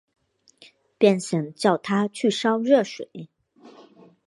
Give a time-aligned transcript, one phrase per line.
[0.97, 3.29] 便想叫她去烧热水